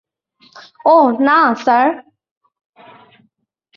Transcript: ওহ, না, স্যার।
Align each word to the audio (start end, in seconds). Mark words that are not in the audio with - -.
ওহ, 0.85 1.07
না, 1.19 1.37
স্যার। 1.63 1.87